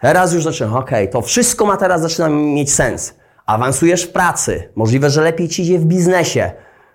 Teraz 0.00 0.32
już 0.32 0.44
zaczyna, 0.44 0.78
ok, 0.78 0.90
to 1.12 1.22
wszystko 1.22 1.66
ma 1.66 1.76
teraz 1.76 2.00
zaczyna 2.00 2.28
mieć 2.28 2.74
sens. 2.74 3.14
Awansujesz 3.46 4.02
w 4.02 4.12
pracy, 4.12 4.72
możliwe, 4.74 5.10
że 5.10 5.22
lepiej 5.22 5.48
ci 5.48 5.62
idzie 5.62 5.78
w 5.78 5.84
biznesie, 5.84 6.52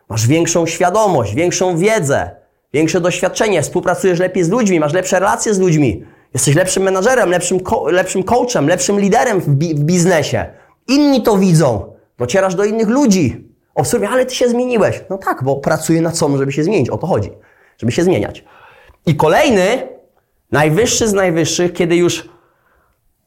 masz 0.10 0.28
większą 0.28 0.66
świadomość, 0.66 1.36
większą 1.36 1.78
wiedzę, 1.78 2.32
większe 2.74 3.02
doświadczenie, 3.02 3.62
współpracujesz 3.62 4.20
lepiej 4.20 4.44
z 4.44 4.50
ludźmi, 4.50 4.80
masz 4.80 4.94
lepsze 4.94 5.20
relacje 5.20 5.54
z 5.54 5.60
ludźmi, 5.60 6.04
jesteś 6.34 6.56
lepszym 6.56 6.84
menadżerem, 6.84 7.30
lepszym, 7.30 7.60
lepszym 7.86 8.24
coachem, 8.24 8.68
lepszym 8.68 9.00
liderem 9.00 9.40
w, 9.40 9.50
bi 9.50 9.76
w 9.76 9.80
biznesie. 9.80 10.46
Inni 10.88 11.24
to 11.24 11.38
widzą, 11.38 11.94
docierasz 12.18 12.56
do 12.56 12.64
innych 12.64 12.88
ludzi. 12.88 13.50
Obserwuj, 13.76 14.08
ale 14.12 14.26
ty 14.26 14.36
się 14.36 14.50
zmieniłeś. 14.50 15.04
No 15.10 15.18
tak, 15.18 15.44
bo 15.44 15.56
pracuję 15.56 16.02
nad 16.02 16.18
sobą, 16.18 16.38
żeby 16.38 16.52
się 16.52 16.64
zmienić. 16.64 16.90
O 16.90 16.98
to 16.98 17.08
chodzi, 17.08 17.32
żeby 17.78 17.92
się 17.92 18.04
zmieniać. 18.04 18.44
I 19.06 19.16
kolejny, 19.16 19.88
najwyższy 20.52 21.08
z 21.08 21.14
najwyższych, 21.14 21.74
kiedy 21.74 21.96
już 21.96 22.30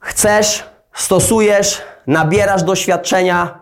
chcesz, 0.01 0.65
stosujesz, 0.95 1.83
nabierasz 2.07 2.63
doświadczenia, 2.63 3.59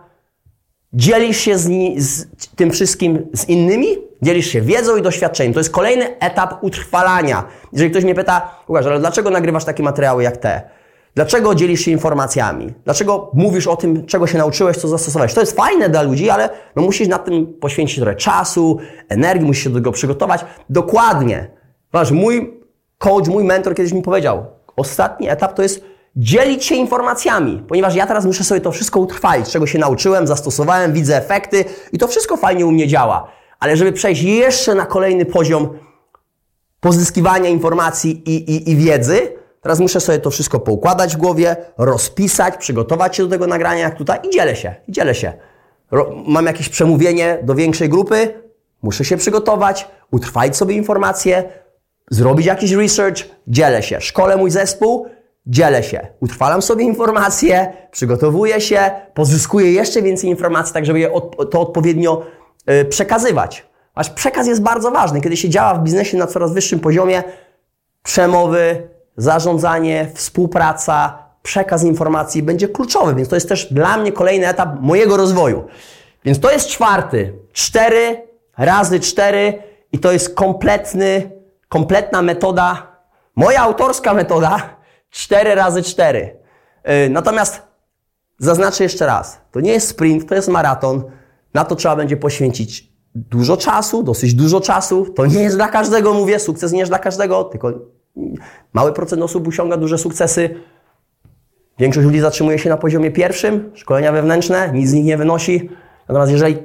dzielisz 0.93 1.37
się 1.37 1.57
z, 1.57 1.69
z, 1.97 2.27
tym 2.55 2.71
wszystkim 2.71 3.27
z 3.33 3.49
innymi, 3.49 3.87
dzielisz 4.21 4.47
się 4.47 4.61
wiedzą 4.61 4.97
i 4.97 5.01
doświadczeniem. 5.01 5.53
To 5.53 5.59
jest 5.59 5.71
kolejny 5.71 6.19
etap 6.19 6.63
utrwalania. 6.63 7.43
Jeżeli 7.73 7.91
ktoś 7.91 8.03
mnie 8.03 8.15
pyta, 8.15 8.55
Łukasz, 8.69 8.85
ale 8.85 8.99
dlaczego 8.99 9.29
nagrywasz 9.29 9.65
takie 9.65 9.83
materiały 9.83 10.23
jak 10.23 10.37
te? 10.37 10.61
Dlaczego 11.15 11.55
dzielisz 11.55 11.81
się 11.81 11.91
informacjami? 11.91 12.73
Dlaczego 12.85 13.31
mówisz 13.33 13.67
o 13.67 13.75
tym, 13.75 14.05
czego 14.05 14.27
się 14.27 14.37
nauczyłeś, 14.37 14.77
co 14.77 14.87
zastosowałeś? 14.87 15.33
To 15.33 15.39
jest 15.39 15.55
fajne 15.55 15.89
dla 15.89 16.01
ludzi, 16.01 16.29
ale 16.29 16.49
no 16.75 16.81
musisz 16.81 17.07
na 17.07 17.19
tym 17.19 17.53
poświęcić 17.53 17.99
trochę 17.99 18.15
czasu, 18.15 18.79
energii, 19.09 19.47
musisz 19.47 19.63
się 19.63 19.69
do 19.69 19.75
tego 19.75 19.91
przygotować. 19.91 20.45
Dokładnie. 20.69 21.60
Wasz, 21.93 22.11
mój 22.11 22.61
coach, 22.97 23.27
mój 23.27 23.43
mentor 23.43 23.75
kiedyś 23.75 23.93
mi 23.93 24.01
powiedział, 24.01 24.45
ostatni 24.75 25.29
etap 25.29 25.53
to 25.53 25.61
jest 25.61 25.83
dzielić 26.15 26.65
się 26.65 26.75
informacjami, 26.75 27.63
ponieważ 27.67 27.95
ja 27.95 28.07
teraz 28.07 28.25
muszę 28.25 28.43
sobie 28.43 28.61
to 28.61 28.71
wszystko 28.71 28.99
utrwalić, 28.99 29.49
czego 29.49 29.67
się 29.67 29.79
nauczyłem, 29.79 30.27
zastosowałem, 30.27 30.93
widzę 30.93 31.17
efekty 31.17 31.65
i 31.91 31.97
to 31.97 32.07
wszystko 32.07 32.37
fajnie 32.37 32.65
u 32.65 32.71
mnie 32.71 32.87
działa. 32.87 33.27
Ale 33.59 33.77
żeby 33.77 33.91
przejść 33.91 34.21
jeszcze 34.21 34.75
na 34.75 34.85
kolejny 34.85 35.25
poziom 35.25 35.69
pozyskiwania 36.79 37.49
informacji 37.49 38.29
i, 38.29 38.51
i, 38.55 38.71
i 38.71 38.75
wiedzy, 38.75 39.33
teraz 39.61 39.79
muszę 39.79 39.99
sobie 39.99 40.19
to 40.19 40.31
wszystko 40.31 40.59
poukładać 40.59 41.15
w 41.15 41.17
głowie, 41.17 41.55
rozpisać, 41.77 42.57
przygotować 42.57 43.15
się 43.15 43.23
do 43.23 43.29
tego 43.29 43.47
nagrania 43.47 43.79
jak 43.79 43.97
tutaj 43.97 44.19
i 44.23 44.29
dzielę 44.29 44.55
się, 44.55 44.75
i 44.87 44.91
dzielę 44.91 45.15
się. 45.15 45.33
Mam 46.27 46.45
jakieś 46.45 46.69
przemówienie 46.69 47.39
do 47.43 47.55
większej 47.55 47.89
grupy, 47.89 48.33
muszę 48.81 49.05
się 49.05 49.17
przygotować, 49.17 49.87
utrwalić 50.11 50.55
sobie 50.55 50.75
informacje, 50.75 51.43
zrobić 52.11 52.45
jakiś 52.45 52.71
research, 52.71 53.23
dzielę 53.47 53.83
się. 53.83 54.01
Szkole 54.01 54.37
mój 54.37 54.51
zespół, 54.51 55.07
dzielę 55.45 55.83
się, 55.83 56.07
utrwalam 56.19 56.61
sobie 56.61 56.85
informacje, 56.85 57.73
przygotowuję 57.91 58.61
się, 58.61 58.91
pozyskuję 59.13 59.71
jeszcze 59.71 60.01
więcej 60.01 60.29
informacji, 60.29 60.73
tak 60.73 60.85
żeby 60.85 60.99
je 60.99 61.13
od, 61.13 61.51
to 61.51 61.61
odpowiednio 61.61 62.25
yy, 62.67 62.85
przekazywać. 62.85 63.65
Aż 63.95 64.09
przekaz 64.09 64.47
jest 64.47 64.61
bardzo 64.61 64.91
ważny. 64.91 65.21
Kiedy 65.21 65.37
się 65.37 65.49
działa 65.49 65.73
w 65.73 65.83
biznesie 65.83 66.17
na 66.17 66.27
coraz 66.27 66.53
wyższym 66.53 66.79
poziomie, 66.79 67.23
przemowy, 68.03 68.89
zarządzanie, 69.17 70.11
współpraca, 70.13 71.17
przekaz 71.43 71.83
informacji 71.83 72.43
będzie 72.43 72.67
kluczowy, 72.67 73.15
więc 73.15 73.29
to 73.29 73.35
jest 73.35 73.49
też 73.49 73.73
dla 73.73 73.97
mnie 73.97 74.11
kolejny 74.11 74.47
etap 74.47 74.69
mojego 74.81 75.17
rozwoju. 75.17 75.67
Więc 76.25 76.39
to 76.39 76.51
jest 76.51 76.67
czwarty. 76.67 77.33
Cztery 77.53 78.27
razy 78.57 78.99
cztery 78.99 79.63
i 79.91 79.99
to 79.99 80.11
jest 80.11 80.35
kompletny, 80.35 81.40
kompletna 81.71 82.21
metoda, 82.21 82.87
moja 83.35 83.61
autorska 83.61 84.13
metoda, 84.13 84.75
4 85.09 85.55
razy 85.55 85.83
4. 85.83 86.35
Y, 87.05 87.09
natomiast 87.09 87.61
zaznaczę 88.39 88.83
jeszcze 88.83 89.05
raz, 89.05 89.41
to 89.51 89.59
nie 89.59 89.71
jest 89.71 89.87
sprint, 89.87 90.29
to 90.29 90.35
jest 90.35 90.47
maraton. 90.47 91.03
Na 91.53 91.65
to 91.65 91.75
trzeba 91.75 91.95
będzie 91.95 92.17
poświęcić 92.17 92.91
dużo 93.15 93.57
czasu, 93.57 94.03
dosyć 94.03 94.33
dużo 94.33 94.61
czasu. 94.61 95.05
To 95.15 95.25
nie 95.25 95.41
jest 95.41 95.55
dla 95.55 95.67
każdego, 95.67 96.13
mówię, 96.13 96.39
sukces 96.39 96.71
nie 96.71 96.79
jest 96.79 96.91
dla 96.91 96.99
każdego, 96.99 97.43
tylko 97.43 97.73
mały 98.73 98.93
procent 98.93 99.21
osób 99.21 99.47
osiąga 99.47 99.77
duże 99.77 99.97
sukcesy. 99.97 100.55
Większość 101.79 102.05
ludzi 102.05 102.19
zatrzymuje 102.19 102.59
się 102.59 102.69
na 102.69 102.77
poziomie 102.77 103.11
pierwszym, 103.11 103.71
szkolenia 103.73 104.11
wewnętrzne, 104.11 104.71
nic 104.73 104.89
z 104.89 104.93
nich 104.93 105.05
nie 105.05 105.17
wynosi. 105.17 105.69
Natomiast 106.07 106.31
jeżeli 106.31 106.57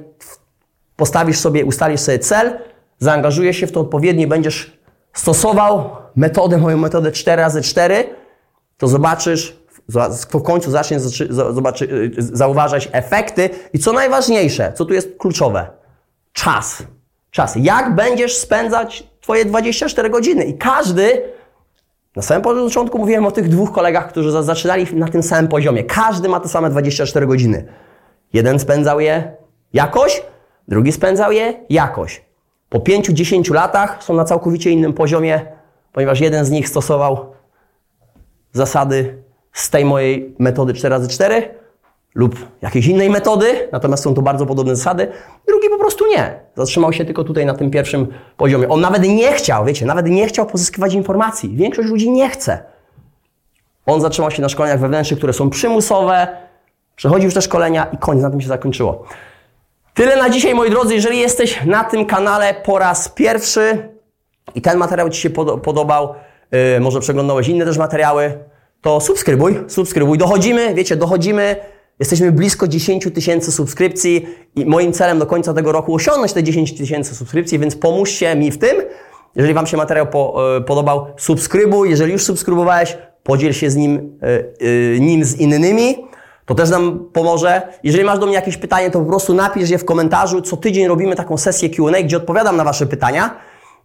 postawisz 0.95 1.39
sobie, 1.39 1.65
ustalisz 1.65 2.01
sobie 2.01 2.19
cel, 2.19 2.59
zaangażujesz 2.99 3.57
się 3.57 3.67
w 3.67 3.71
to 3.71 3.79
odpowiednio, 3.79 4.27
będziesz 4.27 4.76
stosował 5.17 5.89
metodę, 6.15 6.57
moją 6.57 6.77
metodę 6.77 7.11
4 7.11 7.41
razy 7.41 7.61
4 7.61 8.03
to 8.77 8.87
zobaczysz, 8.87 9.57
w 10.29 10.41
końcu 10.41 10.71
zaczniesz 10.71 11.01
zobaczy, 11.29 12.11
zauważać 12.17 12.89
efekty 12.91 13.49
i 13.73 13.79
co 13.79 13.93
najważniejsze, 13.93 14.73
co 14.75 14.85
tu 14.85 14.93
jest 14.93 15.17
kluczowe, 15.17 15.67
czas. 16.33 16.83
Czas. 17.31 17.53
Jak 17.55 17.95
będziesz 17.95 18.37
spędzać 18.37 19.07
Twoje 19.21 19.45
24 19.45 20.09
godziny? 20.09 20.45
I 20.45 20.57
każdy, 20.57 21.21
na 22.15 22.21
samym 22.21 22.41
początku 22.43 22.97
mówiłem 22.97 23.25
o 23.25 23.31
tych 23.31 23.49
dwóch 23.49 23.71
kolegach, 23.71 24.09
którzy 24.09 24.43
zaczynali 24.43 24.87
na 24.95 25.07
tym 25.07 25.23
samym 25.23 25.47
poziomie. 25.47 25.83
Każdy 25.83 26.29
ma 26.29 26.39
te 26.39 26.49
same 26.49 26.69
24 26.69 27.27
godziny. 27.27 27.65
Jeden 28.33 28.59
spędzał 28.59 28.99
je 28.99 29.31
jakoś, 29.73 30.23
drugi 30.67 30.91
spędzał 30.91 31.31
je 31.31 31.65
jakoś. 31.69 32.26
Po 32.69 32.79
5-10 32.79 33.53
latach 33.53 34.03
są 34.03 34.13
na 34.13 34.25
całkowicie 34.25 34.71
innym 34.71 34.93
poziomie, 34.93 35.41
ponieważ 35.93 36.19
jeden 36.19 36.45
z 36.45 36.49
nich 36.49 36.69
stosował 36.69 37.33
zasady 38.53 39.23
z 39.53 39.69
tej 39.69 39.85
mojej 39.85 40.35
metody 40.39 40.73
4x4 40.73 41.41
lub 42.15 42.35
jakiejś 42.61 42.87
innej 42.87 43.09
metody, 43.09 43.69
natomiast 43.71 44.03
są 44.03 44.13
to 44.13 44.21
bardzo 44.21 44.45
podobne 44.45 44.75
zasady. 44.75 45.07
Drugi 45.47 45.69
po 45.69 45.77
prostu 45.77 46.05
nie. 46.07 46.39
Zatrzymał 46.55 46.93
się 46.93 47.05
tylko 47.05 47.23
tutaj 47.23 47.45
na 47.45 47.53
tym 47.53 47.71
pierwszym 47.71 48.07
poziomie. 48.37 48.69
On 48.69 48.81
nawet 48.81 49.03
nie 49.03 49.31
chciał, 49.31 49.65
wiecie, 49.65 49.85
nawet 49.85 50.07
nie 50.07 50.27
chciał 50.27 50.45
pozyskiwać 50.45 50.93
informacji. 50.93 51.55
Większość 51.55 51.89
ludzi 51.89 52.11
nie 52.11 52.29
chce. 52.29 52.63
On 53.85 54.01
zatrzymał 54.01 54.31
się 54.31 54.41
na 54.41 54.49
szkoleniach 54.49 54.79
wewnętrznych, 54.79 55.17
które 55.17 55.33
są 55.33 55.49
przymusowe, 55.49 56.27
przechodził 56.95 57.25
już 57.25 57.33
te 57.33 57.41
szkolenia 57.41 57.87
i 57.93 57.97
koniec, 57.97 58.23
na 58.23 58.29
tym 58.29 58.41
się 58.41 58.47
zakończyło. 58.47 59.03
Tyle 59.97 60.15
na 60.15 60.29
dzisiaj, 60.29 60.55
moi 60.55 60.69
drodzy. 60.69 60.95
Jeżeli 60.95 61.19
jesteś 61.19 61.65
na 61.65 61.83
tym 61.83 62.05
kanale 62.05 62.55
po 62.65 62.79
raz 62.79 63.09
pierwszy 63.09 63.89
i 64.55 64.61
ten 64.61 64.77
materiał 64.77 65.09
Ci 65.09 65.21
się 65.21 65.29
podobał, 65.63 66.13
yy, 66.51 66.79
może 66.79 66.99
przeglądałeś 66.99 67.47
inne 67.47 67.65
też 67.65 67.77
materiały, 67.77 68.37
to 68.81 69.01
subskrybuj, 69.01 69.59
subskrybuj. 69.67 70.17
Dochodzimy, 70.17 70.73
wiecie, 70.73 70.95
dochodzimy, 70.95 71.55
jesteśmy 71.99 72.31
blisko 72.31 72.67
10 72.67 73.07
tysięcy 73.13 73.51
subskrypcji 73.51 74.27
i 74.55 74.65
moim 74.65 74.93
celem 74.93 75.19
do 75.19 75.25
końca 75.25 75.53
tego 75.53 75.71
roku 75.71 75.95
osiągnąć 75.95 76.33
te 76.33 76.43
10 76.43 76.77
tysięcy 76.77 77.15
subskrypcji, 77.15 77.59
więc 77.59 77.75
pomóżcie 77.75 78.35
mi 78.35 78.51
w 78.51 78.57
tym. 78.57 78.77
Jeżeli 79.35 79.53
Wam 79.53 79.67
się 79.67 79.77
materiał 79.77 80.07
po, 80.07 80.43
yy, 80.55 80.61
podobał, 80.61 81.07
subskrybuj. 81.17 81.89
Jeżeli 81.89 82.11
już 82.11 82.23
subskrybowałeś, 82.23 82.97
podziel 83.23 83.53
się 83.53 83.69
z 83.69 83.75
nim, 83.75 84.19
yy, 84.61 84.99
nim 84.99 85.25
z 85.25 85.35
innymi. 85.35 86.06
To 86.47 86.55
też 86.55 86.69
nam 86.69 87.09
pomoże. 87.13 87.61
Jeżeli 87.83 88.03
masz 88.03 88.19
do 88.19 88.25
mnie 88.25 88.35
jakieś 88.35 88.57
pytanie, 88.57 88.91
to 88.91 88.99
po 88.99 89.05
prostu 89.05 89.33
napisz 89.33 89.69
je 89.69 89.77
w 89.77 89.85
komentarzu. 89.85 90.41
Co 90.41 90.57
tydzień 90.57 90.87
robimy 90.87 91.15
taką 91.15 91.37
sesję 91.37 91.69
Q&A, 91.69 92.03
gdzie 92.03 92.17
odpowiadam 92.17 92.57
na 92.57 92.63
Wasze 92.63 92.85
pytania. 92.85 93.37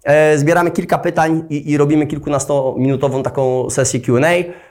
E, 0.05 0.39
zbieramy 0.39 0.71
kilka 0.71 0.99
pytań 0.99 1.45
i, 1.51 1.71
i 1.71 1.77
robimy 1.77 2.07
kilkunastominutową 2.07 3.23
taką 3.23 3.71
sesję 3.71 4.01
Q&A. 4.01 4.29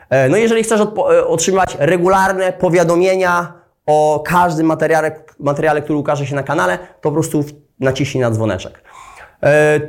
E, 0.09 0.29
no 0.29 0.37
i 0.37 0.41
jeżeli 0.41 0.63
chcesz 0.63 0.81
e, 0.81 1.27
otrzymywać 1.27 1.77
regularne 1.79 2.53
powiadomienia 2.53 3.53
o 3.85 4.23
każdym 4.25 4.67
materiale, 4.67 5.23
materiale, 5.39 5.81
który 5.81 5.99
ukaże 5.99 6.25
się 6.25 6.35
na 6.35 6.43
kanale, 6.43 6.77
to 6.77 6.85
po 7.01 7.11
prostu 7.11 7.43
naciśnij 7.79 8.21
na 8.21 8.31
dzwoneczek. 8.31 8.83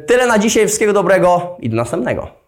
Tyle 0.07 0.27
na 0.27 0.39
dzisiaj, 0.39 0.67
wszystkiego 0.67 0.93
dobrego 0.93 1.57
i 1.61 1.71
do 1.71 1.77
następnego. 1.77 2.42